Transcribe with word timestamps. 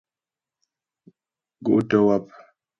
Gó' 1.65 1.83
tə́ 1.89 1.99
wáp. 2.07 2.25